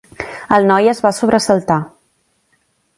[0.57, 1.81] El noi es va sobresaltar.